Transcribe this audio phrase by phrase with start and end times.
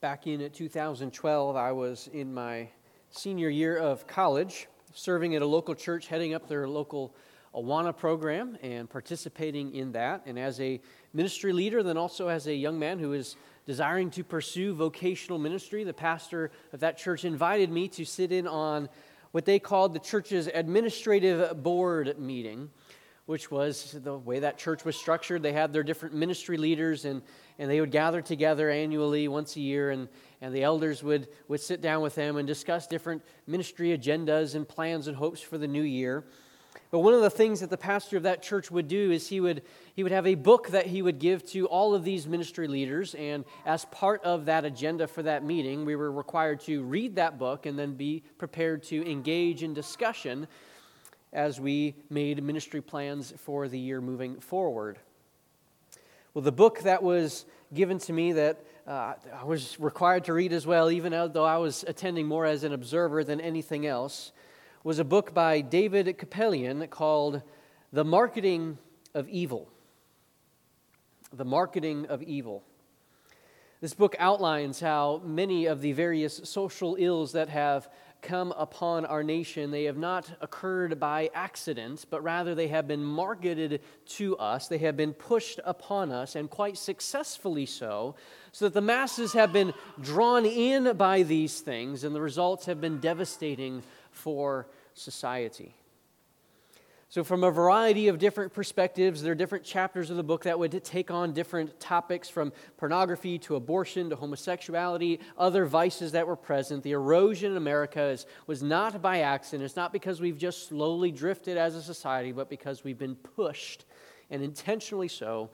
[0.00, 2.68] Back in 2012, I was in my
[3.10, 7.16] senior year of college, serving at a local church, heading up their local
[7.52, 10.22] Awana program and participating in that.
[10.24, 10.80] And as a
[11.12, 13.34] ministry leader, then also as a young man who is
[13.66, 18.46] desiring to pursue vocational ministry, the pastor of that church invited me to sit in
[18.46, 18.88] on
[19.32, 22.70] what they called the church's administrative board meeting,
[23.28, 25.42] which was the way that church was structured.
[25.42, 27.20] They had their different ministry leaders, and,
[27.58, 30.08] and they would gather together annually once a year, and,
[30.40, 34.66] and the elders would, would sit down with them and discuss different ministry agendas and
[34.66, 36.24] plans and hopes for the new year.
[36.90, 39.40] But one of the things that the pastor of that church would do is he
[39.40, 39.60] would,
[39.94, 43.14] he would have a book that he would give to all of these ministry leaders.
[43.14, 47.38] And as part of that agenda for that meeting, we were required to read that
[47.38, 50.48] book and then be prepared to engage in discussion
[51.32, 54.98] as we made ministry plans for the year moving forward.
[56.34, 60.52] Well, the book that was given to me that uh, I was required to read
[60.52, 64.32] as well, even though I was attending more as an observer than anything else,
[64.82, 67.42] was a book by David Kupelian called
[67.92, 68.78] The Marketing
[69.14, 69.68] of Evil.
[71.32, 72.62] The Marketing of Evil.
[73.80, 77.88] This book outlines how many of the various social ills that have
[78.20, 83.04] come upon our nation, they have not occurred by accident, but rather they have been
[83.04, 84.68] marketed to us.
[84.68, 88.16] They have been pushed upon us, and quite successfully so,
[88.52, 92.80] so that the masses have been drawn in by these things, and the results have
[92.80, 95.74] been devastating for society.
[97.10, 100.58] So, from a variety of different perspectives, there are different chapters of the book that
[100.58, 106.36] would take on different topics from pornography to abortion to homosexuality, other vices that were
[106.36, 106.82] present.
[106.82, 109.64] The erosion in America is, was not by accident.
[109.64, 113.86] It's not because we've just slowly drifted as a society, but because we've been pushed,
[114.28, 115.48] and intentionally so,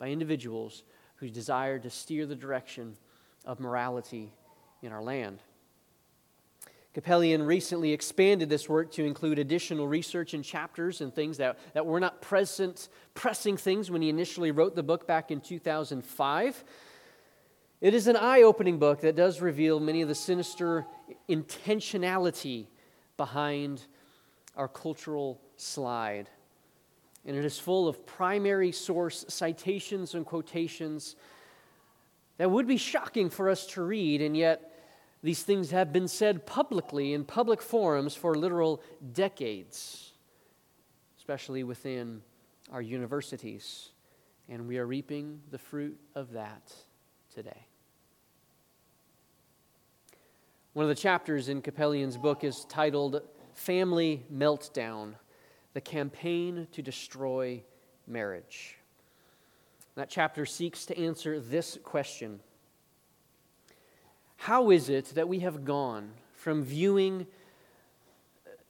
[0.00, 0.82] by individuals
[1.16, 2.96] who desire to steer the direction
[3.44, 4.32] of morality
[4.82, 5.38] in our land.
[6.94, 11.84] Kupelian recently expanded this work to include additional research and chapters and things that, that
[11.84, 16.64] were not present, pressing things when he initially wrote the book back in 2005.
[17.80, 20.86] It is an eye opening book that does reveal many of the sinister
[21.28, 22.66] intentionality
[23.16, 23.86] behind
[24.56, 26.28] our cultural slide.
[27.26, 31.16] And it is full of primary source citations and quotations
[32.38, 34.67] that would be shocking for us to read, and yet
[35.22, 40.12] these things have been said publicly in public forums for literal decades,
[41.16, 42.22] especially within
[42.70, 43.90] our universities.
[44.48, 46.72] And we are reaping the fruit of that
[47.34, 47.66] today.
[50.72, 53.22] One of the chapters in Kupelian's book is titled
[53.54, 55.14] Family Meltdown
[55.74, 57.64] The Campaign to Destroy
[58.06, 58.76] Marriage.
[59.96, 62.38] That chapter seeks to answer this question
[64.38, 67.26] how is it that we have gone from viewing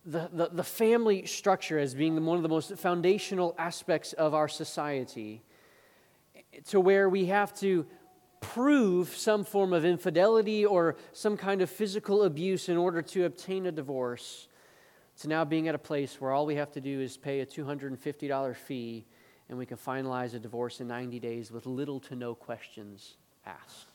[0.04, 4.48] the, the, the, family structure as being one of the most foundational aspects of our
[4.48, 5.42] society
[6.68, 7.84] to where we have to
[8.40, 13.66] prove some form of infidelity or some kind of physical abuse in order to obtain
[13.66, 14.48] a divorce
[15.20, 17.46] to now being at a place where all we have to do is pay a
[17.46, 19.04] $250 fee
[19.50, 23.88] and we can finalize a divorce in 90 days with little to no questions asked.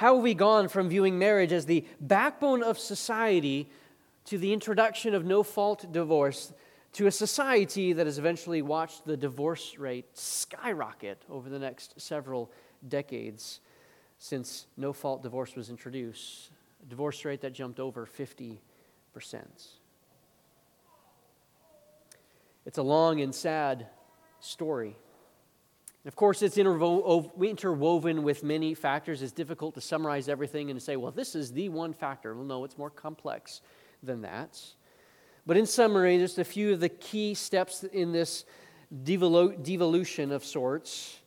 [0.00, 3.68] How have we gone from viewing marriage as the backbone of society
[4.24, 6.54] to the introduction of no fault divorce
[6.94, 12.50] to a society that has eventually watched the divorce rate skyrocket over the next several
[12.88, 13.60] decades
[14.18, 16.50] since no fault divorce was introduced?
[16.82, 18.58] A divorce rate that jumped over 50%.
[22.64, 23.86] It's a long and sad
[24.40, 24.96] story.
[26.06, 29.20] Of course, it's interwoven with many factors.
[29.20, 32.34] It's difficult to summarize everything and say, well, this is the one factor.
[32.34, 33.60] Well, no, it's more complex
[34.02, 34.58] than that.
[35.46, 38.46] But in summary, just a few of the key steps in this
[39.04, 41.20] devolution of sorts.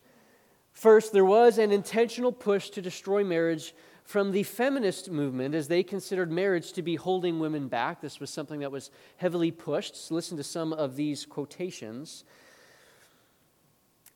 [0.72, 5.84] First, there was an intentional push to destroy marriage from the feminist movement as they
[5.84, 8.02] considered marriage to be holding women back.
[8.02, 9.96] This was something that was heavily pushed.
[9.96, 12.24] So listen to some of these quotations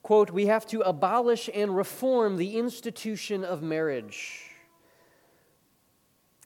[0.08, 4.40] quote, we have to abolish and reform the institution of marriage.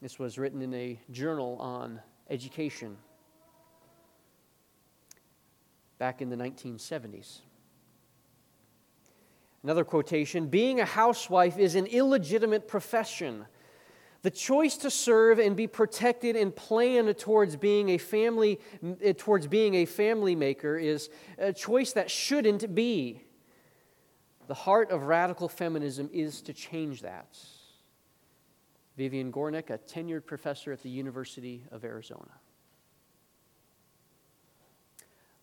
[0.00, 2.96] This was written in a journal on education
[5.96, 7.42] back in the 1970s.
[9.62, 13.46] Another quotation being a housewife is an illegitimate profession.
[14.22, 18.58] The choice to serve and be protected and plan towards being a family
[19.00, 23.22] eh, towards being a family maker is a choice that shouldn't be.
[24.48, 27.38] The heart of radical feminism is to change that.
[28.96, 32.32] Vivian Gornick, a tenured professor at the University of Arizona.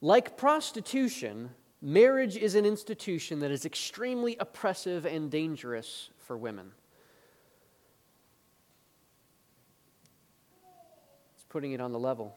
[0.02, 1.50] Like prostitution,
[1.82, 6.72] marriage is an institution that is extremely oppressive and dangerous for women.
[11.36, 12.36] It's putting it on the level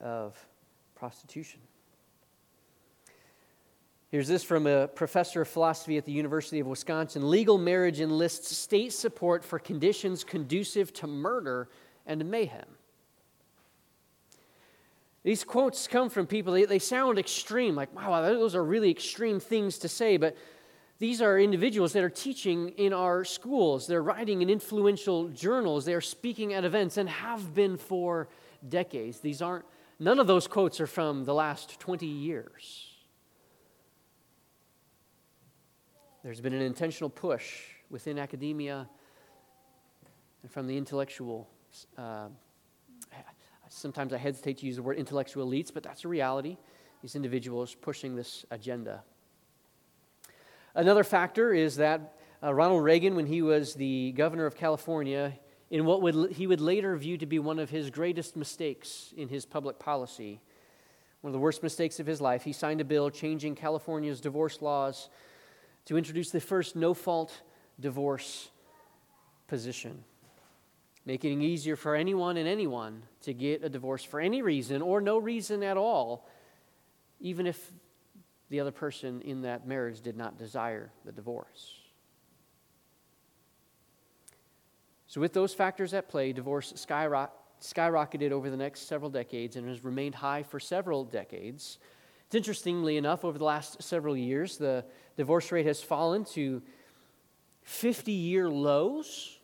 [0.00, 0.36] of
[0.94, 1.60] prostitution.
[4.10, 7.28] Here's this from a professor of philosophy at the University of Wisconsin.
[7.28, 11.68] Legal marriage enlists state support for conditions conducive to murder
[12.06, 12.64] and mayhem.
[15.24, 19.40] These quotes come from people, they, they sound extreme, like, wow, those are really extreme
[19.40, 20.34] things to say, but
[20.98, 23.86] these are individuals that are teaching in our schools.
[23.86, 25.84] They're writing in influential journals.
[25.84, 28.28] They're speaking at events and have been for
[28.68, 29.20] decades.
[29.20, 29.64] These aren't,
[30.00, 32.87] none of those quotes are from the last 20 years.
[36.24, 38.88] There's been an intentional push within academia
[40.42, 41.48] and from the intellectual.
[41.96, 42.26] Uh,
[43.68, 46.56] sometimes I hesitate to use the word intellectual elites, but that's a reality.
[47.02, 49.04] These individuals pushing this agenda.
[50.74, 55.38] Another factor is that uh, Ronald Reagan, when he was the governor of California,
[55.70, 59.28] in what would, he would later view to be one of his greatest mistakes in
[59.28, 60.40] his public policy,
[61.20, 64.60] one of the worst mistakes of his life, he signed a bill changing California's divorce
[64.60, 65.10] laws
[65.88, 67.40] to introduce the first no fault
[67.80, 68.50] divorce
[69.46, 70.04] position,
[71.06, 75.00] making it easier for anyone and anyone to get a divorce for any reason or
[75.00, 76.28] no reason at all,
[77.20, 77.72] even if
[78.50, 81.78] the other person in that marriage did not desire the divorce.
[85.06, 89.82] So, with those factors at play, divorce skyrocketed over the next several decades and has
[89.82, 91.78] remained high for several decades.
[92.28, 94.84] It's interestingly enough, over the last several years, the
[95.16, 96.60] divorce rate has fallen to
[97.62, 99.38] 50 year lows.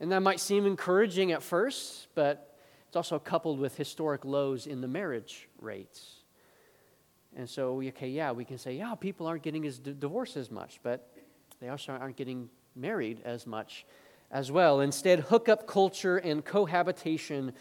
[0.00, 4.80] And that might seem encouraging at first, but it's also coupled with historic lows in
[4.80, 6.22] the marriage rates.
[7.36, 10.80] And so, okay, yeah, we can say, yeah, people aren't getting as divorced as much,
[10.82, 11.14] but
[11.60, 13.84] they also aren't getting married as much
[14.30, 14.80] as well.
[14.80, 17.52] Instead, hookup culture and cohabitation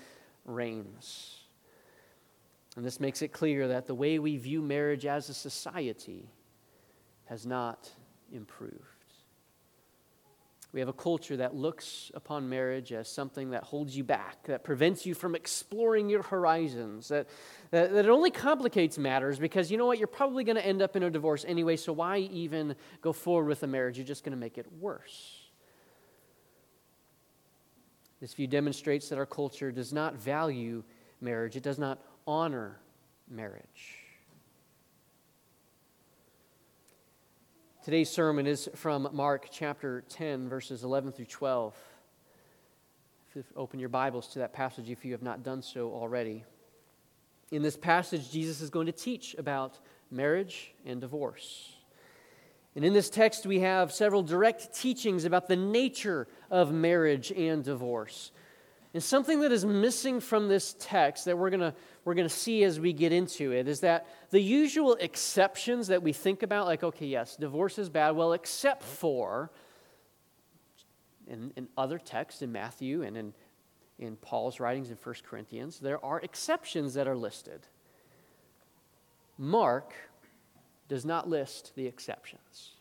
[0.46, 1.43] reigns.
[2.76, 6.30] And this makes it clear that the way we view marriage as a society
[7.26, 7.90] has not
[8.32, 8.94] improved.
[10.74, 14.64] We have a culture that looks upon marriage as something that holds you back, that
[14.64, 17.28] prevents you from exploring your horizons, that,
[17.70, 20.00] that, that it only complicates matters because you know what?
[20.00, 23.50] You're probably going to end up in a divorce anyway, so why even go forward
[23.50, 24.00] with a marriage?
[24.00, 25.44] You're just going to make it worse.
[28.20, 30.84] This view demonstrates that our culture does not value
[31.22, 32.80] marriage, it does not honor
[33.30, 34.00] marriage.
[37.84, 41.76] Today's sermon is from Mark chapter 10, verses 11 through 12.
[43.58, 46.46] Open your Bibles to that passage if you have not done so already.
[47.52, 49.80] In this passage, Jesus is going to teach about
[50.10, 51.74] marriage and divorce.
[52.76, 57.64] And in this text, we have several direct teachings about the nature of marriage and
[57.64, 58.32] divorce.
[58.94, 61.74] And something that is missing from this text that we're going
[62.06, 66.04] we're going to see as we get into it is that the usual exceptions that
[66.04, 69.52] we think about, like, okay, yes, divorce is bad, well, except for
[71.28, 73.34] in, in other texts in Matthew and in,
[74.00, 77.68] in Paul's writings in 1 Corinthians, there are exceptions that are listed.
[79.38, 79.94] Mark
[80.90, 82.72] does not list the exceptions.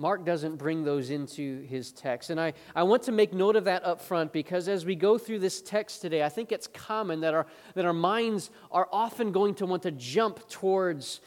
[0.00, 2.30] Mark doesn't bring those into his text.
[2.30, 5.18] And I, I want to make note of that up front because as we go
[5.18, 9.30] through this text today, I think it's common that our, that our minds are often
[9.30, 11.20] going to want to jump towards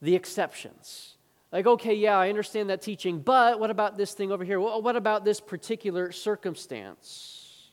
[0.00, 1.16] the exceptions.
[1.52, 4.60] Like, okay, yeah, I understand that teaching, but what about this thing over here?
[4.60, 7.68] Well, what about this particular circumstance?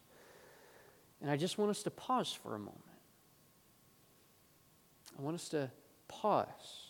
[1.22, 2.82] And I just want us to pause for a moment.
[5.18, 5.72] I want us to
[6.10, 6.83] pause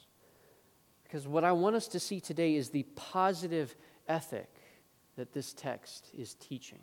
[1.13, 3.75] because what I want us to see today is the positive
[4.07, 4.49] ethic
[5.15, 6.79] that this text is teaching.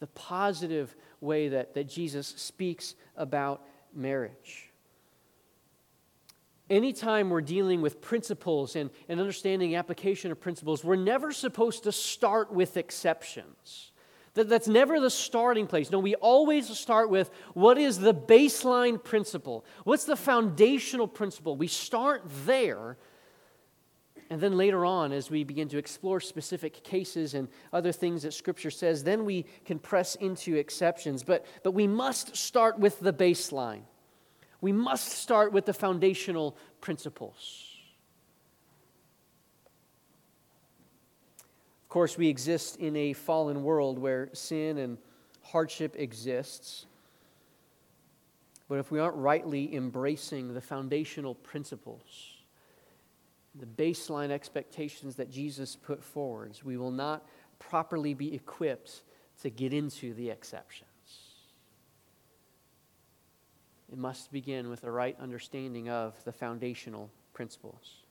[0.00, 3.64] The positive way that, that Jesus speaks about
[3.94, 4.72] marriage.
[6.68, 11.92] Anytime we're dealing with principles and, and understanding application of principles, we're never supposed to
[11.92, 13.92] start with exceptions.
[14.34, 15.92] That, that's never the starting place.
[15.92, 19.64] No, we always start with what is the baseline principle?
[19.84, 21.54] What's the foundational principle?
[21.54, 22.96] We start there
[24.30, 28.34] and then later on, as we begin to explore specific cases and other things that
[28.34, 31.22] Scripture says, then we can press into exceptions.
[31.22, 33.82] But, but we must start with the baseline.
[34.60, 37.64] We must start with the foundational principles.
[41.84, 44.98] Of course, we exist in a fallen world where sin and
[45.42, 46.84] hardship exists.
[48.68, 52.37] But if we aren't rightly embracing the foundational principles,
[53.58, 57.26] the baseline expectations that Jesus put forwards, we will not
[57.58, 59.02] properly be equipped
[59.42, 60.88] to get into the exceptions.
[63.90, 68.02] It must begin with a right understanding of the foundational principles.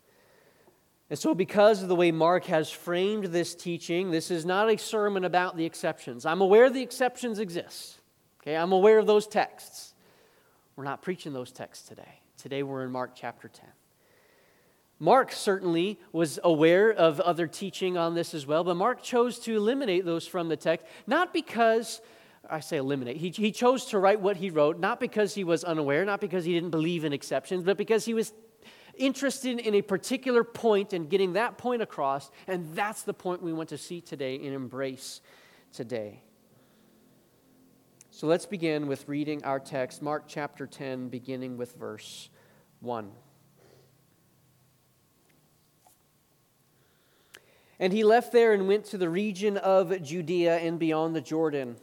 [1.10, 4.78] And so, because of the way Mark has framed this teaching, this is not a
[4.78, 6.26] sermon about the exceptions.
[6.26, 8.00] I'm aware the exceptions exist.
[8.42, 9.94] Okay, I'm aware of those texts.
[10.76, 12.22] We're not preaching those texts today.
[12.38, 13.66] Today we're in Mark chapter 10.
[15.00, 19.56] Mark certainly was aware of other teaching on this as well, but Mark chose to
[19.56, 22.02] eliminate those from the text, not because,
[22.50, 25.64] I say eliminate, he, he chose to write what he wrote, not because he was
[25.64, 28.34] unaware, not because he didn't believe in exceptions, but because he was
[28.96, 33.54] interested in a particular point and getting that point across, and that's the point we
[33.54, 35.22] want to see today and embrace
[35.72, 36.24] today.
[38.10, 42.30] So let's begin with reading our text, Mark chapter 10, beginning with verse
[42.80, 43.12] 1.
[47.80, 51.78] And he left there and went to the region of Judea and beyond the Jordan.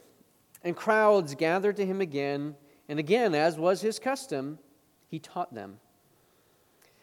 [0.62, 2.56] And crowds gathered to him again,
[2.88, 4.58] and again, as was his custom,
[5.06, 5.78] he taught them.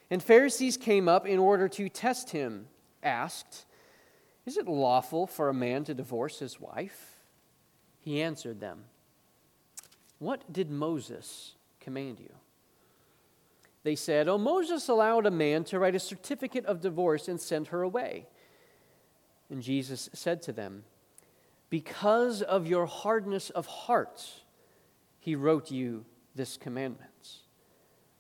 [0.10, 2.68] And Pharisees came up in order to test him,
[3.02, 3.66] asked,
[4.46, 7.22] Is it lawful for a man to divorce his wife?
[8.02, 8.84] He answered them,
[10.20, 12.34] What did Moses command you?
[13.84, 17.68] They said, Oh, Moses allowed a man to write a certificate of divorce and send
[17.68, 18.28] her away.
[19.52, 20.86] And Jesus said to them,
[21.70, 24.26] Because of your hardness of heart,
[25.20, 27.42] he wrote you this commandment.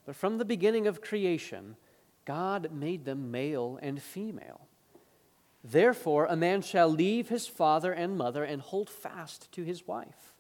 [0.06, 1.78] But from the beginning of creation,
[2.26, 4.68] God made them male and female.
[5.64, 10.34] Therefore, a man shall leave his father and mother and hold fast to his wife,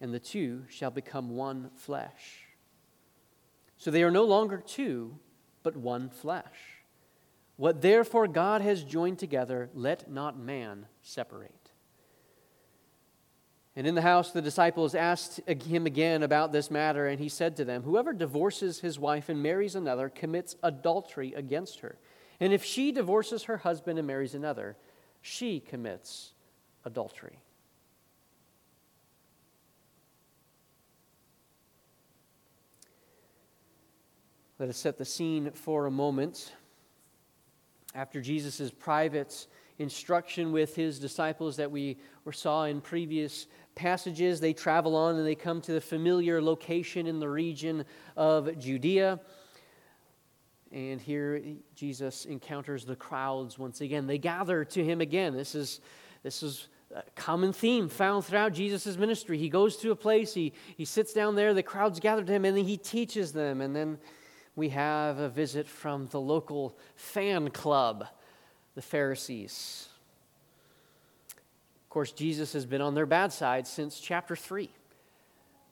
[0.00, 2.44] and the two shall become one flesh.
[3.78, 5.18] So they are no longer two,
[5.62, 6.75] but one flesh.
[7.56, 11.52] What therefore God has joined together, let not man separate.
[13.74, 17.56] And in the house, the disciples asked him again about this matter, and he said
[17.56, 21.98] to them, Whoever divorces his wife and marries another commits adultery against her.
[22.40, 24.76] And if she divorces her husband and marries another,
[25.20, 26.32] she commits
[26.84, 27.38] adultery.
[34.58, 36.52] Let us set the scene for a moment.
[37.96, 39.46] After Jesus' private
[39.78, 41.96] instruction with his disciples that we
[42.30, 47.20] saw in previous passages, they travel on and they come to the familiar location in
[47.20, 49.18] the region of Judea.
[50.70, 51.42] And here
[51.74, 54.06] Jesus encounters the crowds once again.
[54.06, 55.34] They gather to him again.
[55.34, 55.80] This is,
[56.22, 59.38] this is a common theme found throughout Jesus' ministry.
[59.38, 62.44] He goes to a place, he, he sits down there, the crowds gather to him,
[62.44, 63.62] and then he teaches them.
[63.62, 63.96] And then
[64.56, 68.06] we have a visit from the local fan club,
[68.74, 69.88] the Pharisees
[71.84, 74.70] Of course, Jesus has been on their bad side since chapter 3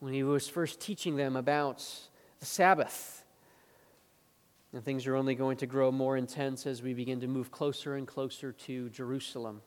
[0.00, 1.86] when he was first teaching them about
[2.40, 3.24] the Sabbath.
[4.72, 7.96] And things are only going to grow more intense as we begin to move closer
[7.96, 9.62] and closer to Jerusalem.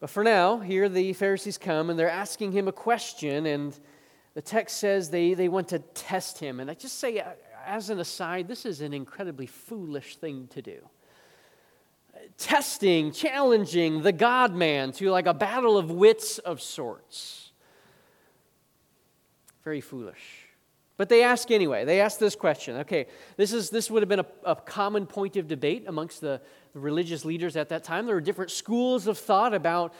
[0.00, 3.78] But for now, here the Pharisees come and they're asking him a question, and
[4.34, 6.60] the text says they, they want to test him.
[6.60, 7.30] And I just say, uh,
[7.66, 10.78] as an aside, this is an incredibly foolish thing to do
[12.38, 17.52] testing, challenging the God man to like a battle of wits of sorts.
[19.62, 20.48] Very foolish.
[20.96, 21.84] But they ask anyway.
[21.84, 22.76] They ask this question.
[22.78, 26.40] Okay, this, is, this would have been a, a common point of debate amongst the
[26.72, 28.06] religious leaders at that time.
[28.06, 29.94] There were different schools of thought about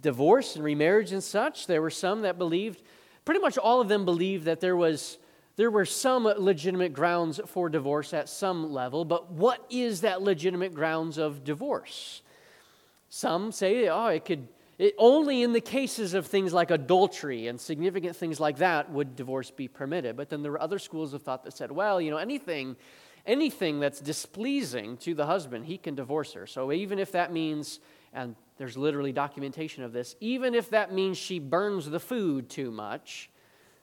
[0.00, 1.66] divorce and remarriage and such.
[1.66, 2.82] There were some that believed,
[3.24, 5.18] pretty much all of them believed that there was
[5.56, 10.74] there were some legitimate grounds for divorce at some level, but what is that legitimate
[10.74, 12.22] grounds of divorce?
[13.10, 14.48] Some say, oh, it could,
[14.78, 19.14] it, only in the cases of things like adultery and significant things like that would
[19.14, 20.16] divorce be permitted.
[20.16, 22.76] But then there were other schools of thought that said, well, you know, anything,
[23.26, 26.46] anything that's displeasing to the husband, he can divorce her.
[26.46, 27.78] So even if that means,
[28.12, 32.70] and there's literally documentation of this, even if that means she burns the food too
[32.70, 33.30] much,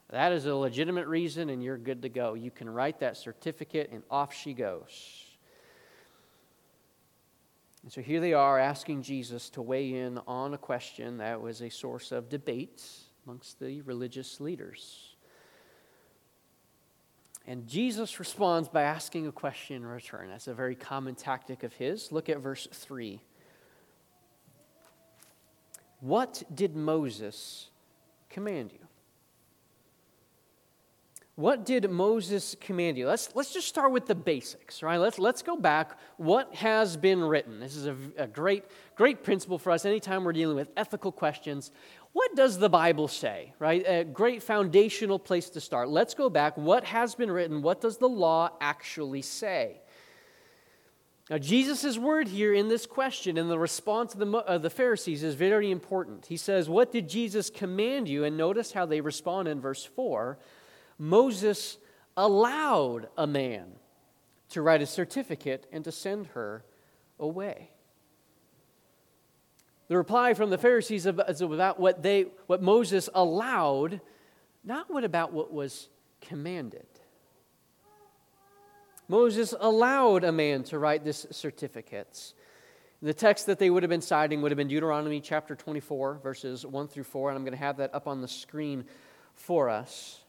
[0.10, 2.34] that is a legitimate reason, and you're good to go.
[2.34, 5.26] You can write that certificate, and off she goes.
[7.84, 11.62] And so here they are asking Jesus to weigh in on a question that was
[11.62, 12.84] a source of debate
[13.26, 15.16] amongst the religious leaders.
[17.48, 20.30] And Jesus responds by asking a question in return.
[20.30, 22.12] That's a very common tactic of his.
[22.12, 23.22] Look at verse 3.
[26.00, 27.70] What did Moses
[28.29, 28.79] command you?
[31.39, 33.08] What did Moses command you?
[33.08, 34.98] Let's, let's just start with the basics, right?
[34.98, 35.98] Let's, let's go back.
[36.18, 37.62] What has been written?
[37.62, 38.65] This is a, a great,
[38.98, 41.72] great principle for us anytime we're dealing with ethical questions.
[42.12, 43.86] What does the Bible say, right?
[43.88, 45.88] A great foundational place to start.
[45.88, 46.58] Let's go back.
[46.58, 47.62] What has been written?
[47.62, 49.79] What does the law actually say?
[51.30, 55.22] Now, Jesus' word here in this question, and the response of the, of the Pharisees,
[55.22, 56.26] is very important.
[56.26, 58.24] He says, What did Jesus command you?
[58.24, 60.40] And notice how they respond in verse 4
[60.98, 61.78] Moses
[62.18, 63.68] allowed a man
[64.50, 66.66] to write a certificate and to send her
[67.20, 67.70] away.
[69.88, 74.02] The reply from the Pharisees is about what, they, what Moses allowed,
[74.64, 75.90] not what about what was
[76.22, 76.86] commanded.
[79.10, 82.34] Moses allowed a man to write this certificate.
[83.01, 86.63] The text that they would have been citing would have been Deuteronomy chapter 24, verses
[86.63, 88.86] 1 through 4, and I'm going to have that up on the screen
[89.34, 90.22] for us.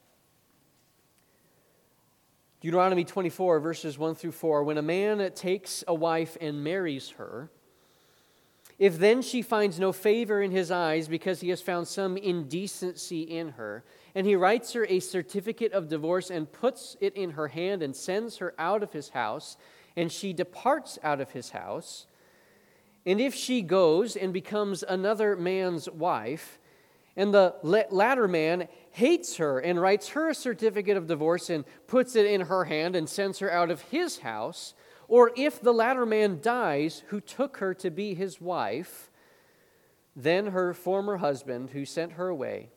[2.63, 7.51] Deuteronomy 24, verses 1 through 4 When a man takes a wife and marries her,
[8.81, 13.21] if then she finds no favor in his eyes because he has found some indecency
[13.21, 13.85] in her,
[14.15, 17.95] and he writes her a certificate of divorce and puts it in her hand and
[17.95, 19.59] sends her out of his house,
[19.97, 22.07] and she departs out of his house,
[23.05, 26.59] and if she goes and becomes another man's wife,
[27.17, 32.17] and the latter man hates her and writes her a certificate of divorce and puts
[32.17, 34.73] it in her hand and sends her out of his house,
[35.11, 39.11] or if the latter man dies who took her to be his wife,
[40.15, 42.71] then her former husband who sent her away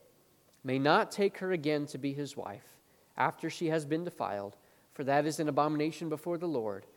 [0.63, 2.75] may not take her again to be his wife
[3.15, 4.57] after she has been defiled,
[4.93, 6.87] for that is an abomination before the Lord.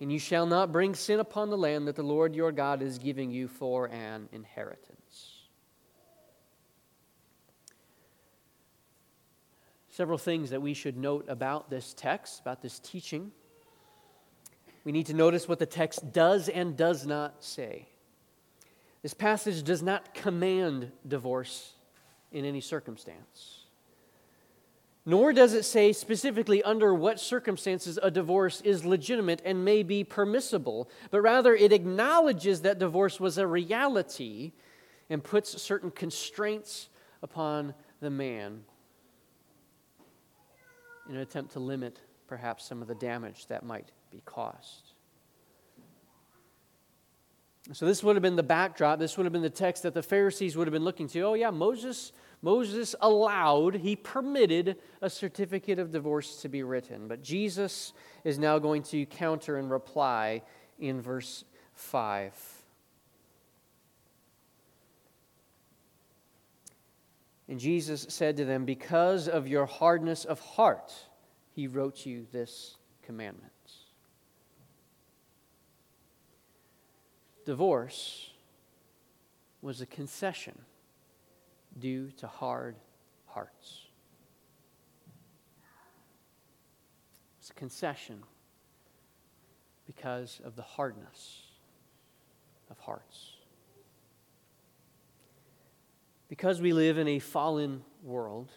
[0.00, 2.98] And you shall not bring sin upon the land that the Lord your God is
[2.98, 4.94] giving you for an inheritance.
[9.94, 13.30] several things that we should note about this text, about this teaching.
[14.84, 17.88] We need to notice what the text does and does not say.
[19.02, 21.72] This passage does not command divorce
[22.32, 23.64] in any circumstance.
[25.06, 30.02] Nor does it say specifically under what circumstances a divorce is legitimate and may be
[30.04, 34.52] permissible, but rather it acknowledges that divorce was a reality
[35.10, 36.88] and puts certain constraints
[37.22, 38.64] upon the man
[41.08, 44.92] in an attempt to limit perhaps some of the damage that might be caused.
[47.72, 48.98] So this would have been the backdrop.
[48.98, 51.20] This would have been the text that the Pharisees would have been looking to.
[51.22, 52.12] Oh yeah, Moses
[52.44, 57.08] Moses allowed, he permitted a certificate of divorce to be written.
[57.08, 60.42] But Jesus is now going to counter and reply
[60.78, 62.34] in verse 5.
[67.48, 70.92] And Jesus said to them, Because of your hardness of heart,
[71.54, 73.52] he wrote you this commandment.
[77.46, 78.30] Divorce
[79.62, 80.58] was a concession
[81.78, 82.76] due to hard
[83.26, 83.86] hearts.
[87.38, 88.22] It's a concession
[89.86, 91.42] because of the hardness
[92.70, 93.36] of hearts.
[96.28, 98.50] Because we live in a fallen world,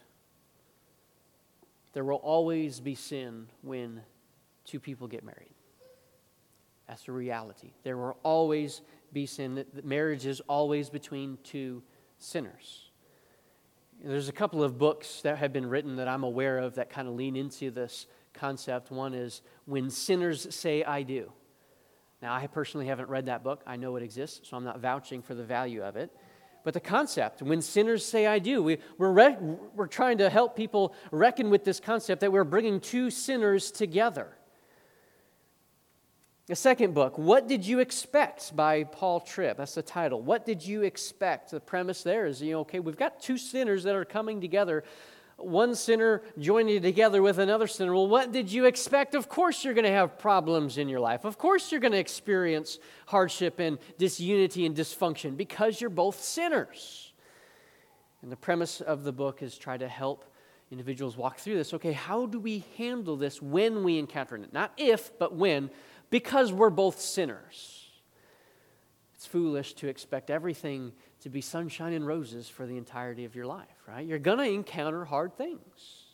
[1.98, 4.04] there will always be sin when
[4.66, 5.56] two people get married.
[6.88, 7.72] That's the reality.
[7.82, 8.82] There will always
[9.12, 9.56] be sin.
[9.56, 11.82] That Marriage is always between two
[12.20, 12.92] sinners.
[14.00, 17.08] There's a couple of books that have been written that I'm aware of that kind
[17.08, 18.92] of lean into this concept.
[18.92, 21.32] One is When Sinners Say I Do.
[22.22, 23.64] Now, I personally haven't read that book.
[23.66, 26.16] I know it exists, so I'm not vouching for the value of it.
[26.64, 29.38] But the concept, when sinners say I do, we, we're, re-
[29.76, 34.38] we're trying to help people reckon with this concept that we're bringing two sinners together.
[36.48, 39.58] The second book, What Did You Expect by Paul Tripp.
[39.58, 40.22] That's the title.
[40.22, 41.52] What Did You Expect?
[41.52, 44.86] The premise there is, you know, okay, we've got two sinners that are coming together
[45.38, 47.94] one sinner joining together with another sinner.
[47.94, 49.14] Well, what did you expect?
[49.16, 51.26] Of course, you're going to have problems in your life.
[51.26, 57.14] Of course, you're going to experience hardship and disunity and dysfunction because you're both sinners.
[58.22, 60.26] And the premise of the book is try to help
[60.72, 61.74] individuals walk through this.
[61.74, 64.52] Okay, how do we handle this when we encounter it?
[64.52, 65.70] Not if, but when,
[66.10, 67.86] because we're both sinners.
[69.14, 70.94] It's foolish to expect everything
[71.28, 74.08] to be sunshine and roses for the entirety of your life, right?
[74.08, 76.06] You're going to encounter hard things.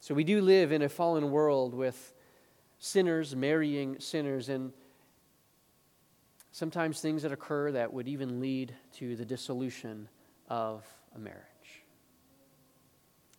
[0.00, 2.14] So we do live in a fallen world with
[2.78, 4.72] sinners marrying sinners, and
[6.52, 10.08] sometimes things that occur that would even lead to the dissolution
[10.48, 11.84] of a marriage.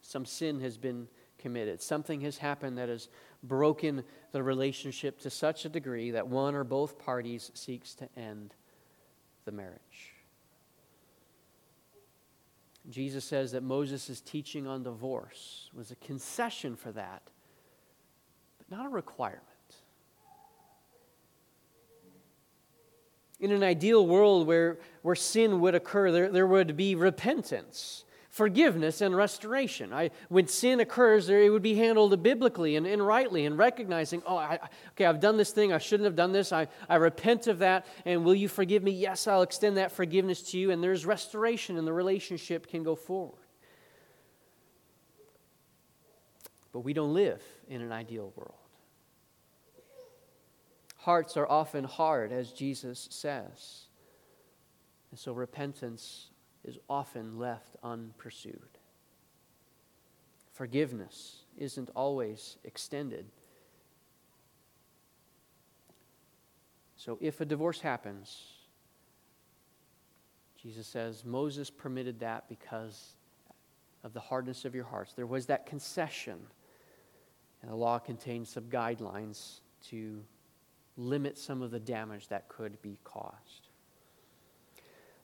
[0.04, 1.08] Some sin has been
[1.40, 3.10] committed, something has happened that has
[3.42, 8.54] broken the relationship to such a degree that one or both parties seeks to end
[9.46, 10.14] the marriage.
[12.90, 17.22] Jesus says that Moses' teaching on divorce was a concession for that,
[18.58, 19.46] but not a requirement.
[23.40, 29.02] In an ideal world where, where sin would occur, there, there would be repentance forgiveness
[29.02, 29.94] and restoration.
[29.94, 34.38] I, when sin occurs, it would be handled biblically and, and rightly and recognizing, oh,
[34.38, 34.58] I,
[34.92, 35.74] okay, I've done this thing.
[35.74, 36.54] I shouldn't have done this.
[36.54, 37.86] I, I repent of that.
[38.06, 38.92] And will you forgive me?
[38.92, 40.72] Yes, I'll extend that forgiveness to you.
[40.72, 43.38] And there's restoration, and the relationship can go forward.
[46.72, 48.56] But we don't live in an ideal world.
[50.96, 53.88] Hearts are often hard, as Jesus says.
[55.10, 56.31] And so repentance
[56.64, 58.60] is often left unpursued.
[60.54, 63.26] Forgiveness isn't always extended.
[66.96, 68.44] So if a divorce happens,
[70.62, 73.16] Jesus says Moses permitted that because
[74.04, 75.14] of the hardness of your hearts.
[75.14, 76.38] There was that concession,
[77.62, 80.24] and the law contains some guidelines to
[80.98, 83.70] limit some of the damage that could be caused.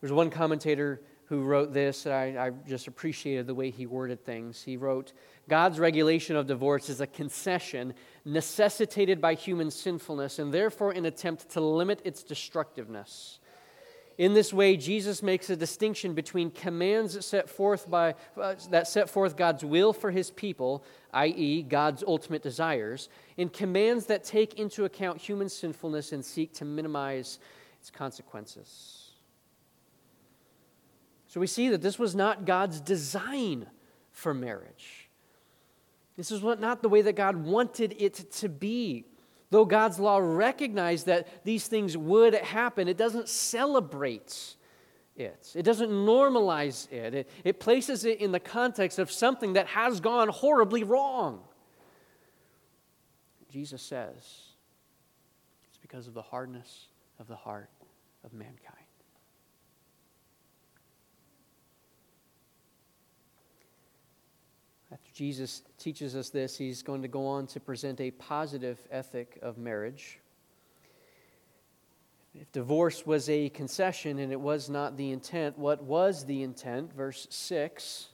[0.02, 4.23] There's one commentator who wrote this, and I, I, just appreciated the way he worded
[4.23, 4.63] things.
[4.63, 5.11] He wrote
[5.49, 11.49] God's regulation of divorce is a concession necessitated by human sinfulness and therefore an attempt
[11.51, 13.39] to limit its destructiveness.
[14.17, 19.09] In this way, Jesus makes a distinction between commands set forth by, uh, that set
[19.09, 24.85] forth God's will for his people, i.e., God's ultimate desires, and commands that take into
[24.85, 27.37] account human sinfulness and seek to minimize
[27.79, 29.07] its consequences.
[31.27, 33.67] So we see that this was not God's design
[34.11, 35.09] for marriage.
[36.15, 39.05] This is not the way that God wanted it to be.
[39.49, 44.55] Though God's law recognized that these things would happen, it doesn't celebrate
[45.15, 45.51] it.
[45.55, 47.13] It doesn't normalize it.
[47.13, 47.29] it.
[47.43, 51.41] It places it in the context of something that has gone horribly wrong.
[53.49, 54.13] Jesus says
[55.67, 56.87] it's because of the hardness
[57.19, 57.69] of the heart
[58.23, 58.85] of mankind.
[64.91, 69.39] After Jesus teaches us this, he's going to go on to present a positive ethic
[69.41, 70.19] of marriage.
[72.36, 76.93] If divorce was a concession and it was not the intent, what was the intent?
[76.93, 78.10] Verse 6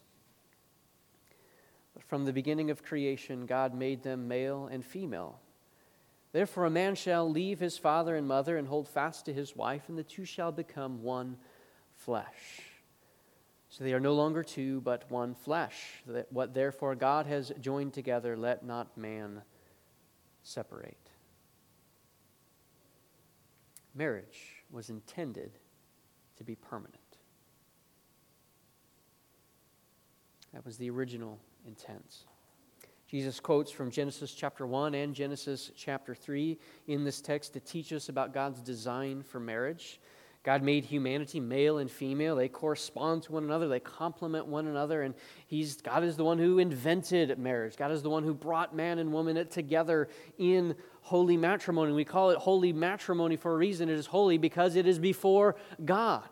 [2.08, 5.40] from the beginning of creation, God made them male and female.
[6.32, 9.90] Therefore, a man shall leave his father and mother and hold fast to his wife,
[9.90, 11.38] and the two shall become one
[11.96, 12.73] flesh.
[13.74, 16.04] So they are no longer two, but one flesh.
[16.06, 19.42] That what therefore God has joined together, let not man
[20.44, 21.10] separate.
[23.96, 25.58] Marriage was intended
[26.38, 27.00] to be permanent.
[30.54, 32.18] That was the original intent.
[33.08, 37.92] Jesus quotes from Genesis chapter 1 and Genesis chapter 3 in this text to teach
[37.92, 40.00] us about God's design for marriage.
[40.44, 42.36] God made humanity male and female.
[42.36, 45.02] They correspond to one another, they complement one another.
[45.04, 45.16] And
[45.48, 47.78] he's, God is the one who invented marriage.
[47.78, 51.94] God is the one who brought man and woman together in holy matrimony.
[51.94, 53.90] We call it holy matrimony for a reason.
[53.90, 56.28] It is holy because it is before God.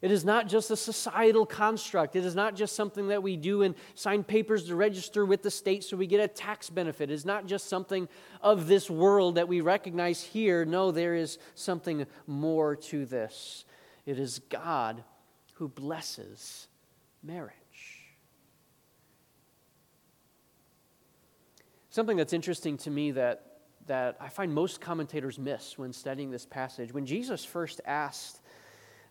[0.00, 2.14] It is not just a societal construct.
[2.14, 5.50] It is not just something that we do and sign papers to register with the
[5.50, 7.10] state so we get a tax benefit.
[7.10, 8.08] It is not just something
[8.40, 10.64] of this world that we recognize here.
[10.64, 13.64] No, there is something more to this.
[14.06, 15.02] It is God
[15.54, 16.68] who blesses
[17.22, 17.54] marriage.
[21.90, 26.46] Something that's interesting to me that, that I find most commentators miss when studying this
[26.46, 26.94] passage.
[26.94, 28.40] When Jesus first asked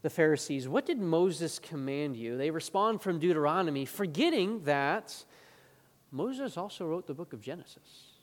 [0.01, 2.37] the Pharisees, What did Moses command you?
[2.37, 5.23] They respond from Deuteronomy, forgetting that
[6.11, 8.13] Moses also wrote the book of Genesis.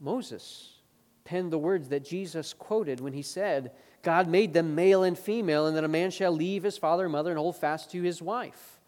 [0.00, 0.78] Moses
[1.24, 5.66] penned the words that Jesus quoted when he said, God made them male and female,
[5.66, 8.20] and that a man shall leave his father and mother and hold fast to his
[8.20, 8.80] wife.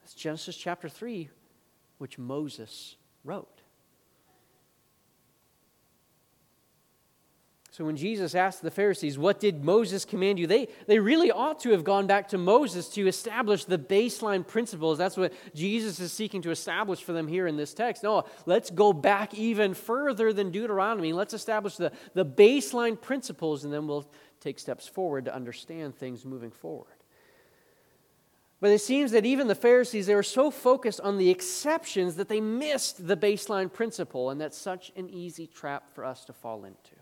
[0.00, 1.28] That's Genesis chapter 3,
[1.98, 3.55] which Moses wrote.
[7.76, 10.46] So when Jesus asked the Pharisees, What did Moses command you?
[10.46, 14.96] They, they really ought to have gone back to Moses to establish the baseline principles.
[14.96, 18.02] That's what Jesus is seeking to establish for them here in this text.
[18.02, 21.12] No, let's go back even further than Deuteronomy.
[21.12, 24.10] Let's establish the, the baseline principles, and then we'll
[24.40, 26.96] take steps forward to understand things moving forward.
[28.58, 32.30] But it seems that even the Pharisees, they were so focused on the exceptions that
[32.30, 36.64] they missed the baseline principle, and that's such an easy trap for us to fall
[36.64, 36.95] into.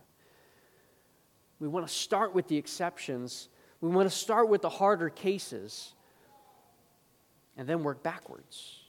[1.65, 3.49] We want to start with the exceptions.
[3.81, 5.95] We want to start with the harder cases
[7.57, 8.81] and then work backwards.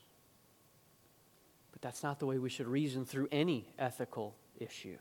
[1.72, 4.98] But that's not the way we should reason through any ethical issue.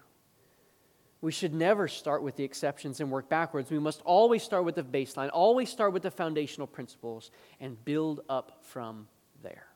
[1.20, 3.70] We should never start with the exceptions and work backwards.
[3.70, 8.22] We must always start with the baseline, always start with the foundational principles, and build
[8.30, 9.10] up from
[9.44, 9.68] there.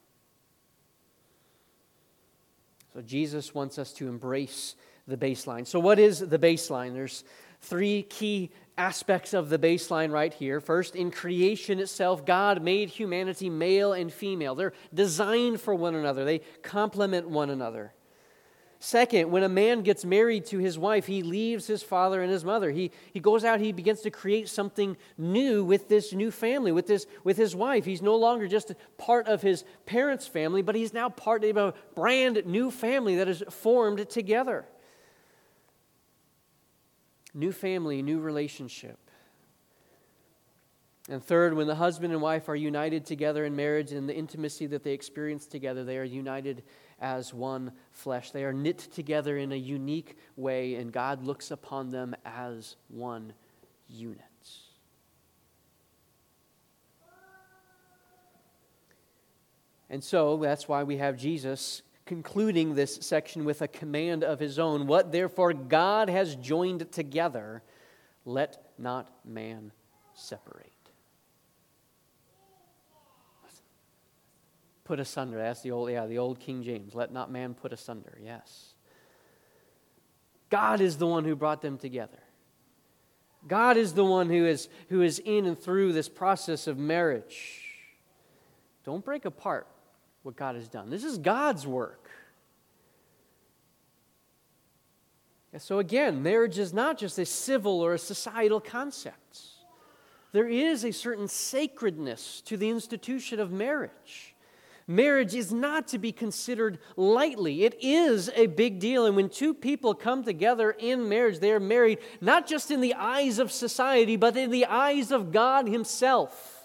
[2.94, 4.76] So, Jesus wants us to embrace
[5.10, 5.68] the baseline.
[5.68, 6.94] So, what is the baseline?
[6.94, 7.26] There's
[7.62, 10.60] three key aspects of the baseline right here.
[10.62, 14.56] First, in creation itself, God made humanity male and female.
[14.56, 17.94] They're designed for one another, they complement one another.
[18.82, 22.46] Second, when a man gets married to his wife, he leaves his father and his
[22.46, 22.72] mother.
[22.72, 26.88] He, he goes out, he begins to create something new with this new family, with,
[26.88, 27.84] this, with his wife.
[27.84, 31.74] He's no longer just part of his parents' family, but he's now part of a
[31.94, 34.66] brand new family that is formed together.
[37.34, 38.98] New family, new relationship.
[41.10, 44.68] And third, when the husband and wife are united together in marriage and the intimacy
[44.68, 46.64] that they experience together, they are united
[47.02, 48.30] as one flesh.
[48.30, 53.34] They are knit together in a unique way, and God looks upon them as one
[53.88, 54.22] unit.
[59.90, 64.58] And so that's why we have Jesus concluding this section with a command of his
[64.58, 64.88] own.
[64.88, 67.62] What therefore God has joined together,
[68.26, 69.72] let not man
[70.16, 70.72] separate.
[74.86, 75.38] Put asunder.
[75.38, 76.96] That's the old, yeah, the old King James.
[76.96, 78.18] Let not man put asunder.
[78.24, 78.74] Yes.
[80.50, 82.24] God is the one who brought them together.
[83.48, 87.68] God is the one who is, who is in and through this process of marriage.
[88.84, 89.68] Don't break apart
[90.24, 90.90] what God has done.
[90.90, 92.10] This is God's work.
[95.58, 99.40] So, again, marriage is not just a civil or a societal concept.
[100.32, 104.36] There is a certain sacredness to the institution of marriage.
[104.86, 107.64] Marriage is not to be considered lightly.
[107.64, 109.06] It is a big deal.
[109.06, 112.94] And when two people come together in marriage, they are married not just in the
[112.96, 116.59] eyes of society, but in the eyes of God Himself.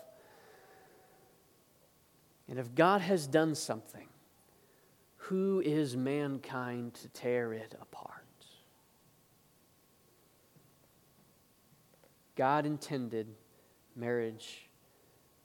[2.49, 4.09] And if God has done something,
[5.17, 8.25] who is mankind to tear it apart?
[12.37, 13.29] God intended
[13.97, 14.69] marriage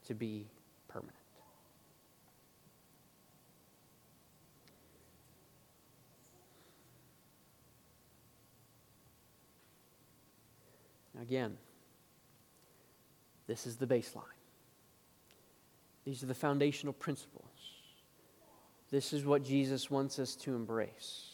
[0.06, 0.46] to be
[0.88, 1.14] permanent.
[11.20, 11.56] Again,
[13.46, 14.39] this is the baseline.
[16.10, 17.46] These are the foundational principles.
[18.90, 21.28] This is what Jesus wants us to embrace.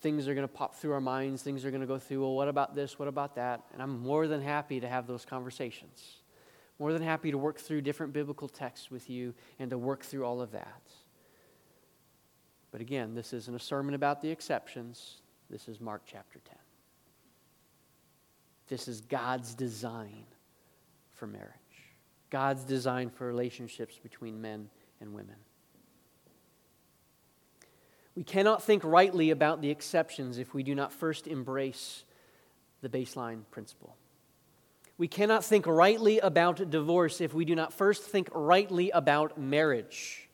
[0.00, 1.42] Things are going to pop through our minds.
[1.42, 2.98] Things are going to go through, well, what about this?
[2.98, 3.64] What about that?
[3.74, 6.20] And I'm more than happy to have those conversations.
[6.78, 10.24] More than happy to work through different biblical texts with you and to work through
[10.24, 10.80] all of that.
[12.70, 15.20] But again, this isn't a sermon about the exceptions.
[15.50, 16.56] This is Mark chapter 10.
[18.68, 20.24] This is God's design
[21.16, 21.50] for marriage,
[22.30, 24.68] God's design for relationships between men
[25.00, 25.36] and women.
[28.14, 32.04] We cannot think rightly about the exceptions if we do not first embrace
[32.80, 33.96] the baseline principle.
[34.98, 40.25] We cannot think rightly about divorce if we do not first think rightly about marriage.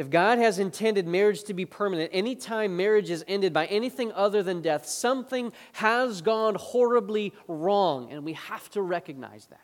[0.00, 4.42] If God has intended marriage to be permanent, anytime marriage is ended by anything other
[4.42, 9.60] than death, something has gone horribly wrong, and we have to recognize that.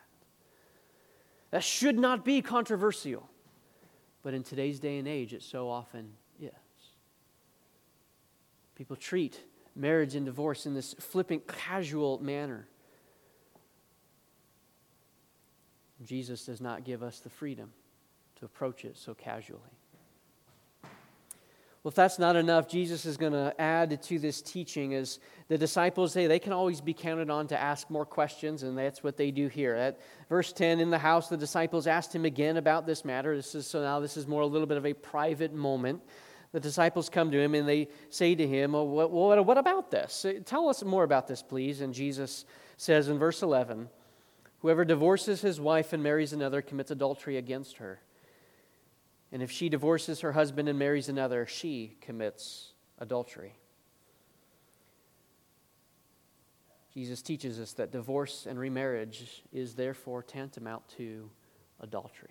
[1.53, 3.27] That should not be controversial,
[4.23, 6.51] but in today's day and age, it so often is.
[8.75, 9.41] People treat
[9.75, 12.69] marriage and divorce in this flippant, casual manner.
[16.05, 17.73] Jesus does not give us the freedom
[18.39, 19.63] to approach it so casually.
[21.87, 25.57] Well, if that's not enough, Jesus is going to add to this teaching as the
[25.57, 29.17] disciples say they can always be counted on to ask more questions, and that's what
[29.17, 29.77] they do here.
[29.77, 33.37] At verse 10, in the house, the disciples asked him again about this matter.
[33.37, 36.03] This is, so now this is more a little bit of a private moment.
[36.51, 39.93] the disciples come to him and they say to him, oh, what, what, what about
[39.93, 40.27] this?
[40.45, 41.83] Tell us more about this, please.
[41.83, 42.47] And Jesus
[42.77, 43.89] says in verse 11,
[44.59, 48.01] Whoever divorces his wife and marries another commits adultery against her.
[49.33, 53.55] And if she divorces her husband and marries another, she commits adultery.
[56.95, 61.31] Jesus teaches us that divorce and remarriage is therefore tantamount to
[61.81, 62.31] adultery.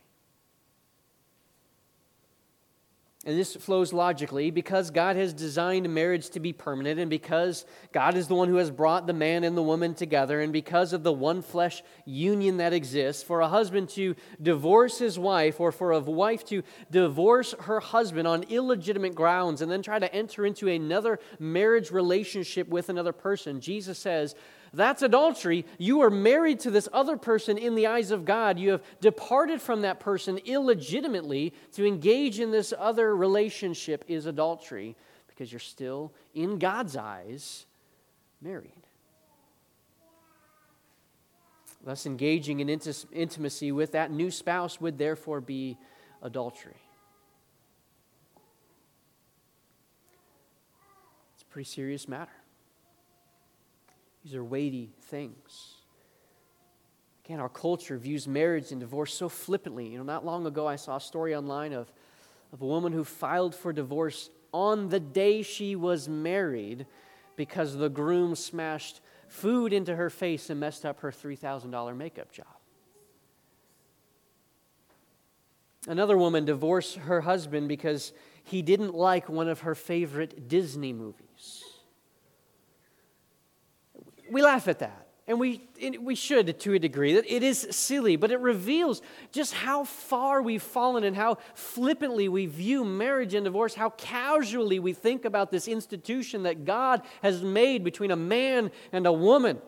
[3.26, 8.16] And this flows logically because God has designed marriage to be permanent, and because God
[8.16, 11.02] is the one who has brought the man and the woman together, and because of
[11.02, 15.92] the one flesh union that exists, for a husband to divorce his wife or for
[15.92, 16.62] a wife to
[16.92, 22.68] divorce her husband on illegitimate grounds and then try to enter into another marriage relationship
[22.68, 24.36] with another person, Jesus says,
[24.76, 25.66] that's adultery.
[25.78, 28.60] You are married to this other person in the eyes of God.
[28.60, 31.54] You have departed from that person illegitimately.
[31.74, 34.96] To engage in this other relationship is adultery
[35.28, 37.66] because you're still, in God's eyes,
[38.42, 38.72] married.
[41.84, 45.78] Thus, engaging in intimacy with that new spouse would therefore be
[46.22, 46.82] adultery.
[51.34, 52.32] It's a pretty serious matter.
[54.26, 55.76] These are weighty things.
[57.24, 59.88] Again, our culture views marriage and divorce so flippantly.
[59.88, 61.94] You know, not long ago I saw a story online of,
[62.52, 66.88] of a woman who filed for divorce on the day she was married
[67.36, 72.48] because the groom smashed food into her face and messed up her $3,000 makeup job.
[75.88, 78.12] Another woman divorced her husband because
[78.44, 81.75] he didn't like one of her favorite Disney movies
[84.30, 85.02] we laugh at that.
[85.28, 85.68] And we,
[86.00, 87.14] we should to a degree.
[87.14, 92.30] That It is silly, but it reveals just how far we've fallen and how flippantly
[92.30, 97.42] we view marriage and divorce, how casually we think about this institution that God has
[97.42, 99.60] made between a man and a woman.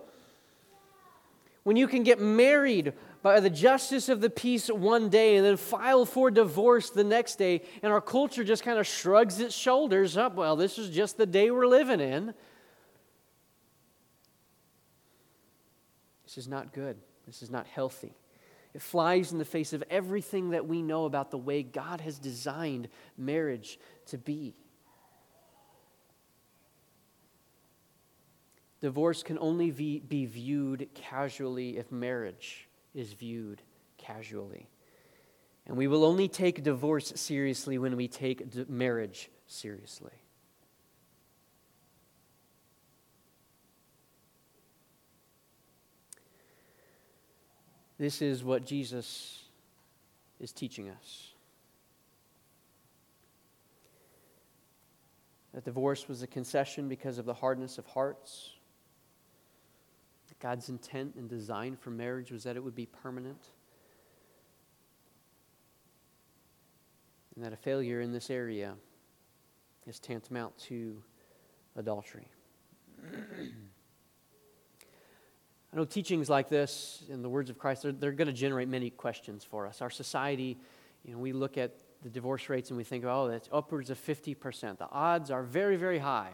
[1.64, 2.94] When you can get married
[3.24, 7.38] by the justice of the peace one day and then file for divorce the next
[7.38, 11.18] day, and our culture just kind of shrugs its shoulders up, well, this is just
[11.18, 12.36] the day we're living in.
[16.38, 16.98] This is not good.
[17.26, 18.14] This is not healthy.
[18.76, 22.20] It flies in the face of everything that we know about the way God has
[22.20, 24.54] designed marriage to be.
[28.82, 33.64] Divorce can only be, be viewed casually if marriage is viewed
[33.98, 34.70] casually.
[35.66, 40.14] And we will only take divorce seriously when we take marriage seriously.
[47.98, 49.44] This is what Jesus
[50.40, 51.34] is teaching us.
[55.54, 58.52] That divorce was a concession because of the hardness of hearts.
[60.40, 63.50] God's intent and design for marriage was that it would be permanent.
[67.36, 68.76] And that a failure in this area
[69.88, 71.02] is tantamount to
[71.76, 72.28] adultery.
[75.78, 78.68] I know teachings like this in the words of Christ, they're, they're going to generate
[78.68, 79.80] many questions for us.
[79.80, 80.58] Our society,
[81.06, 84.04] you know, we look at the divorce rates and we think, oh, that's upwards of
[84.04, 84.80] 50%.
[84.80, 86.32] The odds are very, very high.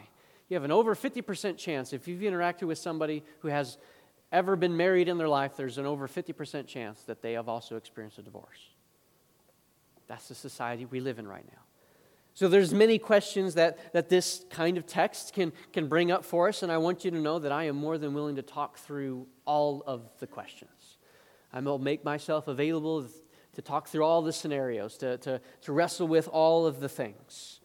[0.48, 1.92] You have an over 50% chance.
[1.92, 3.78] If you've interacted with somebody who has
[4.32, 7.76] ever been married in their life, there's an over 50% chance that they have also
[7.76, 8.70] experienced a divorce.
[10.08, 11.62] That's the society we live in right now.
[12.36, 16.48] So there's many questions that, that this kind of text can, can bring up for
[16.48, 18.78] us, and I want you to know that I am more than willing to talk
[18.80, 20.98] through all of the questions.
[21.54, 23.06] I will make myself available
[23.54, 27.60] to talk through all the scenarios, to, to, to wrestle with all of the things.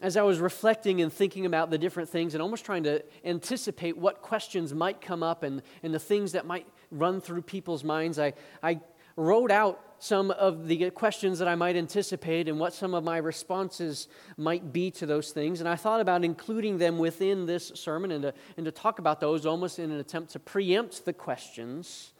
[0.00, 3.98] As I was reflecting and thinking about the different things and almost trying to anticipate
[3.98, 8.18] what questions might come up and, and the things that might run through people's minds,
[8.18, 8.80] I, I
[9.16, 13.18] wrote out some of the questions that I might anticipate and what some of my
[13.18, 15.60] responses might be to those things.
[15.60, 19.20] And I thought about including them within this sermon and to, and to talk about
[19.20, 22.12] those almost in an attempt to preempt the questions.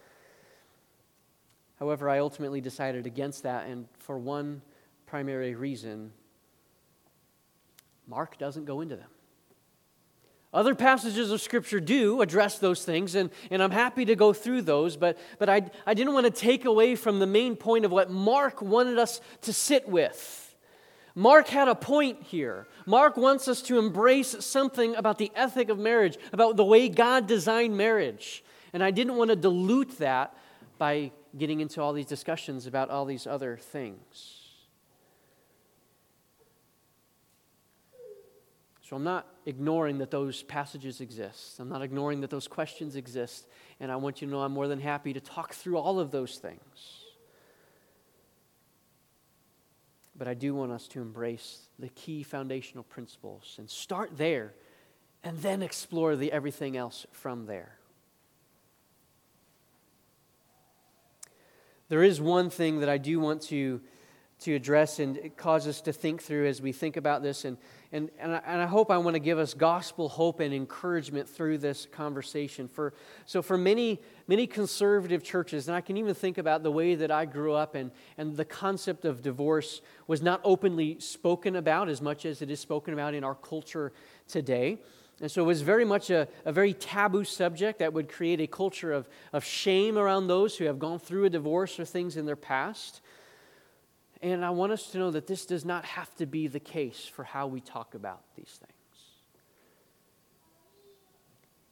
[1.79, 4.61] However, I ultimately decided against that, and for one
[5.07, 6.13] primary reason
[8.07, 9.09] Mark doesn't go into them.
[10.53, 14.63] Other passages of Scripture do address those things, and, and I'm happy to go through
[14.63, 17.93] those, but, but I, I didn't want to take away from the main point of
[17.93, 20.57] what Mark wanted us to sit with.
[21.15, 22.67] Mark had a point here.
[22.85, 27.29] Mark wants us to embrace something about the ethic of marriage, about the way God
[27.29, 28.43] designed marriage.
[28.73, 30.37] And I didn't want to dilute that
[30.79, 34.40] by getting into all these discussions about all these other things.
[38.91, 41.61] So I'm not ignoring that those passages exist.
[41.61, 43.47] I'm not ignoring that those questions exist.
[43.79, 46.11] And I want you to know I'm more than happy to talk through all of
[46.11, 47.05] those things.
[50.19, 54.55] But I do want us to embrace the key foundational principles and start there
[55.23, 57.79] and then explore the everything else from there.
[61.89, 63.83] There is one thing that I do want to,
[64.41, 67.45] to address and cause us to think through as we think about this.
[67.45, 67.59] And,
[67.93, 71.29] and, and, I, and I hope I want to give us gospel hope and encouragement
[71.29, 72.67] through this conversation.
[72.67, 72.95] For,
[73.27, 77.11] so, for many, many conservative churches, and I can even think about the way that
[77.11, 82.01] I grew up, and, and the concept of divorce was not openly spoken about as
[82.01, 83.93] much as it is spoken about in our culture
[84.27, 84.79] today.
[85.21, 88.47] And so it was very much a, a very taboo subject that would create a
[88.47, 92.25] culture of, of shame around those who have gone through a divorce or things in
[92.25, 93.03] their past.
[94.23, 97.07] And I want us to know that this does not have to be the case
[97.07, 98.73] for how we talk about these things.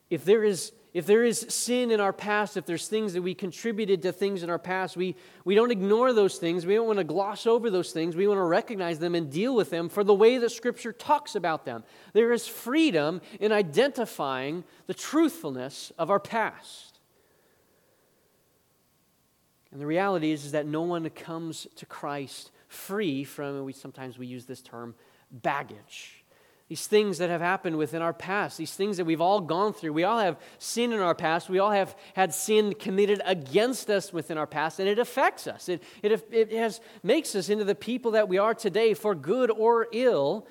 [0.09, 3.35] If there is if there is sin in our past, if there's things that we
[3.35, 6.65] contributed to things in our past, we, we don't ignore those things.
[6.65, 8.15] We don't want to gloss over those things.
[8.15, 11.35] We want to recognize them and deal with them for the way that Scripture talks
[11.35, 11.83] about them.
[12.13, 16.88] There is freedom in identifying the truthfulness of our past.
[19.71, 24.17] And the reality is, is that no one comes to Christ free from, we sometimes
[24.17, 24.95] we use this term,
[25.31, 26.19] baggage
[26.69, 29.91] these things that have happened within our past, these things that we've all gone through.
[29.91, 31.49] We all have sin in our past.
[31.49, 35.67] We all have had sin committed against us within our past, and it affects us.
[35.67, 39.49] It, it, it has, makes us into the people that we are today, for good
[39.49, 40.45] or ill.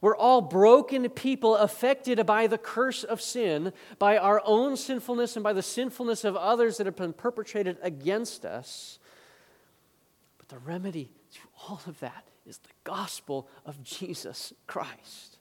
[0.00, 5.42] We're all broken people affected by the curse of sin, by our own sinfulness, and
[5.42, 8.98] by the sinfulness of others that have been perpetrated against us.
[10.38, 15.38] But the remedy to all of that is the gospel of Jesus Christ.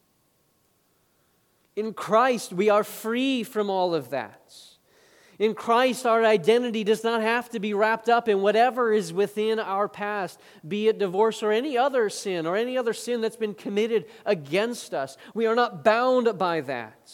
[1.75, 4.53] In Christ, we are free from all of that.
[5.37, 9.59] In Christ, our identity does not have to be wrapped up in whatever is within
[9.59, 13.53] our past, be it divorce or any other sin or any other sin that's been
[13.53, 15.17] committed against us.
[15.33, 17.11] We are not bound by that.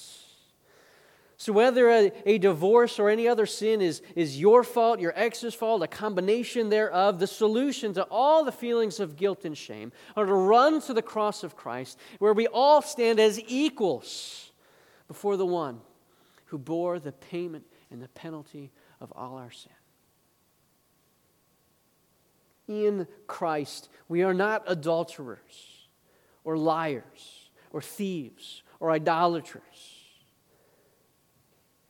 [1.38, 5.56] So, whether a, a, divorce or any other sin is, is your fault, your ex's
[5.56, 10.28] fault, a combination thereof, the solution to all the feelings of guilt and shame are
[10.28, 14.52] to run to the cross of Christ, where we all stand as equals
[15.08, 15.82] before the one
[16.46, 19.72] who bore the payment and the penalty of all our sin.
[22.68, 25.88] In Christ, we are not adulterers
[26.44, 29.62] or liars or thieves or idolaters.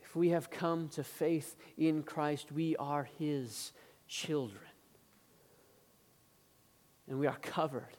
[0.02, 3.72] If we have come to faith in Christ, we are His
[4.08, 4.60] children.
[7.08, 7.96] And we are covered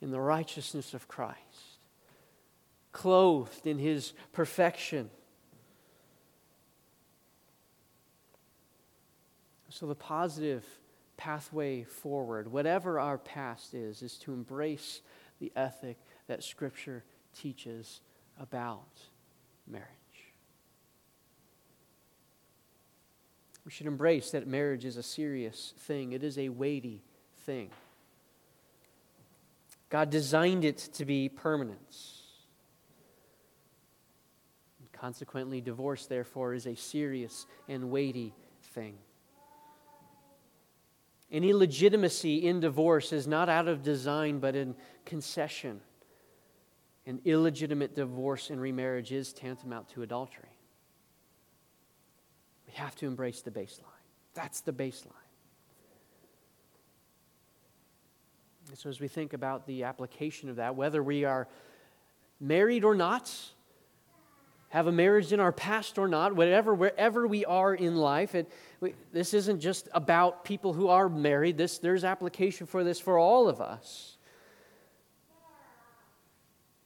[0.00, 1.72] in the righteousness of Christ
[2.92, 5.10] clothed in his perfection.
[9.72, 10.66] So, the positive
[11.16, 15.00] pathway forward, whatever our past is, is to embrace
[15.40, 15.96] the ethic
[16.26, 17.04] that Scripture
[17.34, 18.02] teaches
[18.38, 19.00] about
[19.66, 19.88] marriage.
[23.64, 27.02] We should embrace that marriage is a serious thing, it is a weighty
[27.46, 27.70] thing.
[29.88, 31.78] God designed it to be permanent.
[34.92, 38.34] Consequently, divorce, therefore, is a serious and weighty
[38.74, 38.98] thing.
[41.32, 44.74] Any legitimacy in divorce is not out of design, but in
[45.06, 45.80] concession.
[47.06, 50.50] An illegitimate divorce and remarriage is tantamount to adultery.
[52.66, 53.86] We have to embrace the baseline.
[54.34, 55.08] That's the baseline.
[58.68, 61.48] And so, as we think about the application of that, whether we are
[62.40, 63.34] married or not,
[64.72, 68.34] have a marriage in our past or not, whatever, wherever we are in life.
[68.34, 68.50] It,
[68.80, 71.58] we, this isn't just about people who are married.
[71.58, 74.16] This, there's application for this for all of us.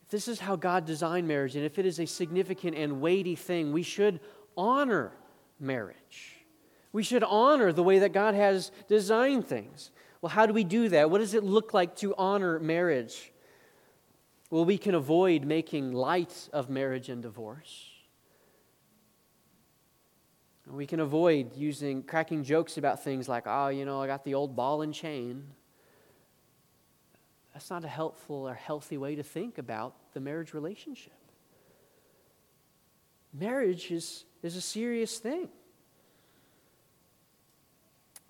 [0.03, 3.37] If this is how God designed marriage, and if it is a significant and weighty
[3.37, 4.19] thing, we should
[4.57, 5.13] honor
[5.61, 6.45] marriage.
[6.93, 9.93] We should honor the way that God has designed things.
[10.21, 11.09] Well, how do we do that?
[11.09, 13.31] What does it look like to honor marriage?
[14.51, 17.91] Well, we can avoid making light of marriage and divorce.
[20.69, 24.35] We can avoid using cracking jokes about things like, oh, you know, I got the
[24.35, 25.45] old ball and chain.
[27.53, 31.13] That's not a helpful or healthy way to think about the marriage relationship.
[33.33, 35.49] Marriage is, is a serious thing.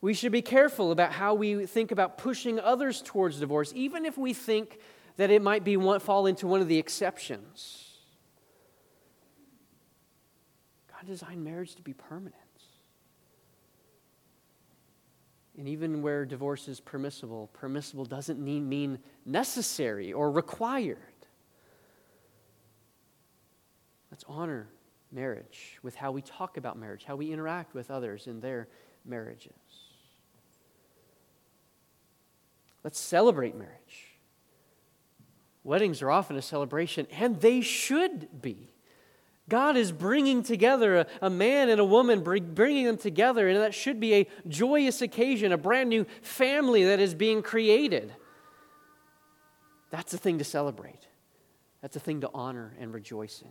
[0.00, 4.18] We should be careful about how we think about pushing others towards divorce, even if
[4.18, 4.78] we think
[5.16, 7.98] that it might be one, fall into one of the exceptions.
[10.88, 12.34] God designed marriage to be permanent.
[15.58, 20.98] And even where divorce is permissible, permissible doesn't mean necessary or required.
[24.10, 24.68] Let's honor
[25.10, 28.68] marriage with how we talk about marriage, how we interact with others in their
[29.06, 29.52] marriages.
[32.84, 34.05] Let's celebrate marriage
[35.66, 38.72] Weddings are often a celebration, and they should be.
[39.48, 43.74] God is bringing together a, a, man and a woman, bringing them together, and that
[43.74, 48.14] should be a joyous occasion, a brand new family that is being created.
[49.90, 51.08] That's a thing to celebrate.
[51.82, 53.50] That's a thing to honor and rejoice in.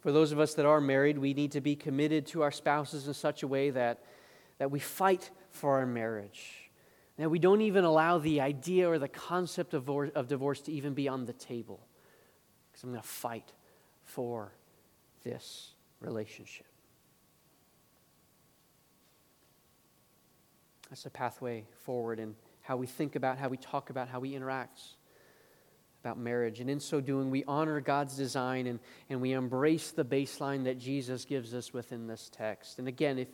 [0.00, 3.08] For those of us that are married, we need to be committed to our spouses
[3.08, 4.04] in such a way that,
[4.58, 6.62] that we fight for our marriage
[7.22, 10.92] that we don't even allow the idea or the concept of, of divorce to even
[10.92, 11.86] be on the table.
[12.70, 13.52] Because I'm going to fight
[14.02, 14.52] for
[15.22, 16.66] this relationship.
[20.90, 24.34] That's a pathway forward in how we think about, how we talk about, how we
[24.34, 24.80] interact
[26.02, 26.58] about marriage.
[26.58, 30.78] And in so doing, we honor God's design and, and we embrace the baseline that
[30.78, 32.80] Jesus gives us within this text.
[32.80, 33.28] And again, if,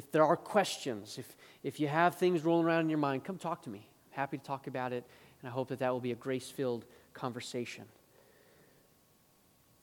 [0.00, 3.36] if, there are questions, if, if you have things rolling around in your mind, come
[3.36, 3.86] talk to me.
[4.10, 5.04] I'm happy to talk about it,
[5.42, 7.84] and I hope that that will be a grace filled conversation.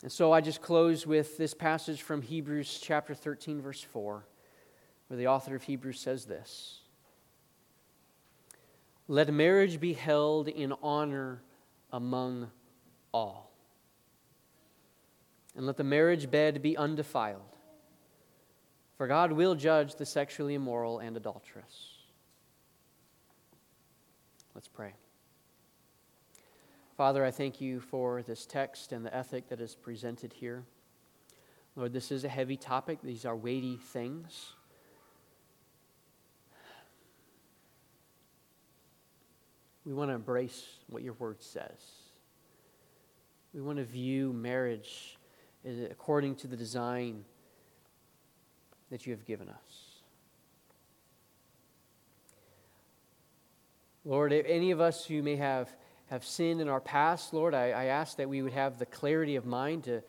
[0.01, 4.25] And so I just close with this passage from Hebrews chapter 13, verse 4,
[5.07, 6.79] where the author of Hebrews says this
[9.07, 11.43] Let marriage be held in honor
[11.93, 12.49] among
[13.13, 13.51] all.
[15.55, 17.56] And let the marriage bed be undefiled,
[18.97, 21.97] for God will judge the sexually immoral and adulterous.
[24.55, 24.93] Let's pray.
[26.95, 30.63] Father, I thank you for this text and the ethic that is presented here.
[31.75, 34.53] Lord, this is a heavy topic, these are weighty things.
[39.85, 41.79] We want to embrace what your word says.
[43.53, 45.17] We want to view marriage
[45.89, 47.23] according to the design
[48.89, 49.87] that you have given us.
[54.05, 55.69] Lord, if any of us who may have,
[56.09, 59.35] have sinned in our past, Lord, I, I ask that we would have the clarity
[59.35, 60.01] of mind to,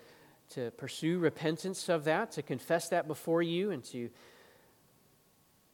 [0.51, 4.09] to pursue repentance of that, to confess that before you, and to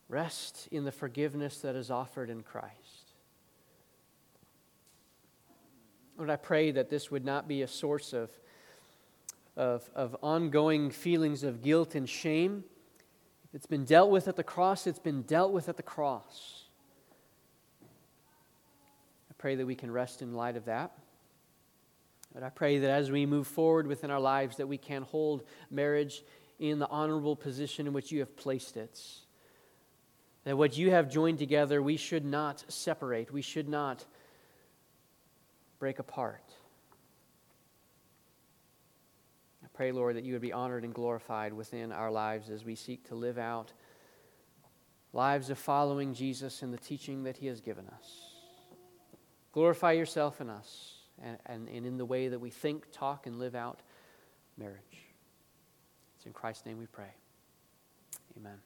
[0.09, 3.13] rest in the forgiveness that is offered in Christ.
[6.17, 8.31] Lord, I pray that this would not be a source of,
[9.57, 12.65] of, of ongoing feelings of guilt and shame.
[13.55, 16.65] It's been dealt with at the cross, it's been dealt with at the cross.
[19.31, 20.93] I pray that we can rest in light of that.
[22.35, 25.45] But I pray that as we move forward within our lives, that we can hold
[25.71, 26.25] marriage
[26.59, 29.01] in the honorable position in which you have placed it.
[30.43, 33.33] That what you have joined together, we should not separate.
[33.33, 34.05] We should not
[35.79, 36.43] break apart.
[39.63, 42.75] I pray, Lord, that you would be honored and glorified within our lives as we
[42.75, 43.72] seek to live out
[45.12, 48.35] lives of following Jesus and the teaching that he has given us.
[49.53, 53.39] Glorify yourself in us and, and, and in the way that we think, talk, and
[53.39, 53.81] live out
[54.59, 55.05] marriage.
[56.16, 57.14] It's in Christ's name we pray.
[58.37, 58.59] Amen.